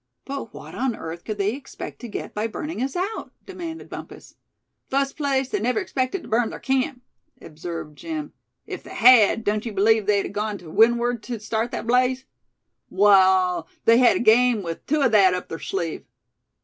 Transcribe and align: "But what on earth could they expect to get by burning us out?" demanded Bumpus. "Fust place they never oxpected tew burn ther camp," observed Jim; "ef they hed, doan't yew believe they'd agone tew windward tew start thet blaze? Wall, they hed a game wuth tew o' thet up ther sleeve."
"But 0.25 0.51
what 0.51 0.73
on 0.73 0.95
earth 0.95 1.23
could 1.23 1.37
they 1.37 1.53
expect 1.53 2.01
to 2.01 2.07
get 2.07 2.33
by 2.33 2.47
burning 2.47 2.81
us 2.81 2.95
out?" 2.95 3.31
demanded 3.45 3.87
Bumpus. 3.87 4.33
"Fust 4.89 5.15
place 5.15 5.49
they 5.49 5.59
never 5.59 5.79
oxpected 5.85 6.23
tew 6.23 6.27
burn 6.27 6.49
ther 6.49 6.57
camp," 6.57 7.03
observed 7.39 7.97
Jim; 7.99 8.33
"ef 8.67 8.81
they 8.81 8.95
hed, 8.95 9.43
doan't 9.43 9.63
yew 9.63 9.71
believe 9.73 10.07
they'd 10.07 10.25
agone 10.25 10.57
tew 10.57 10.71
windward 10.71 11.21
tew 11.21 11.37
start 11.37 11.69
thet 11.69 11.85
blaze? 11.85 12.25
Wall, 12.89 13.67
they 13.85 13.99
hed 13.99 14.17
a 14.17 14.21
game 14.21 14.63
wuth 14.63 14.83
tew 14.87 15.03
o' 15.03 15.09
thet 15.11 15.35
up 15.35 15.49
ther 15.49 15.59
sleeve." 15.59 16.03